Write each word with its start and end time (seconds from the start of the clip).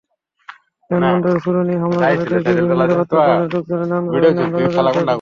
বিমানবন্দরে 0.89 1.39
ছুরি 1.43 1.61
নিয়ে 1.67 1.79
হামলাবিমানবন্দরে 1.83 2.39
বিভিন্ন 2.49 2.71
নিরাপত্তা 2.81 3.15
বাহিনীর 3.19 3.49
লোকজনের 3.53 3.87
নানা 3.91 4.07
ধরনের 4.13 4.49
নজরদারি 4.53 4.81
থাকে। 4.87 5.09